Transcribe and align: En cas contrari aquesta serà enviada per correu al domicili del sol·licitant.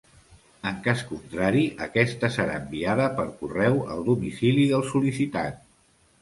En 0.67 0.77
cas 0.85 1.01
contrari 1.09 1.61
aquesta 1.87 2.29
serà 2.37 2.55
enviada 2.61 3.05
per 3.19 3.27
correu 3.43 3.79
al 3.97 4.03
domicili 4.09 4.65
del 4.73 4.87
sol·licitant. 4.95 5.63